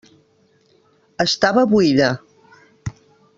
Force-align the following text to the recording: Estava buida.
Estava 1.25 1.65
buida. 1.75 2.09